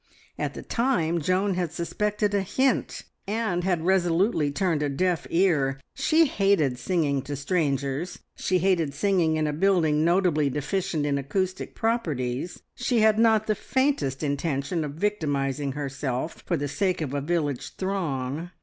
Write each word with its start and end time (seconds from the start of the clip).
At 0.39 0.55
the 0.55 0.63
time 0.63 1.21
Joan 1.21 1.53
had 1.53 1.71
suspected 1.71 2.33
a 2.33 2.41
hint, 2.41 3.03
and 3.27 3.63
had 3.63 3.85
resolutely 3.85 4.49
turned 4.49 4.81
a 4.81 4.89
deaf 4.89 5.27
ear. 5.29 5.79
She 5.93 6.25
hated 6.25 6.79
singing 6.79 7.21
to 7.21 7.35
strangers, 7.35 8.17
she 8.35 8.57
hated 8.57 8.95
singing 8.95 9.35
in 9.35 9.45
a 9.45 9.53
building 9.53 10.03
notably 10.03 10.49
deficient 10.49 11.05
in 11.05 11.19
acoustic 11.19 11.75
properties, 11.75 12.63
she 12.75 13.01
had 13.01 13.19
not 13.19 13.45
the 13.45 13.53
faintest 13.53 14.23
intention 14.23 14.83
of 14.83 14.93
victimising 14.93 15.73
herself 15.75 16.41
for 16.47 16.57
the 16.57 16.67
sake 16.67 17.01
of 17.01 17.13
a 17.13 17.21
village 17.21 17.75
throng. 17.75 18.49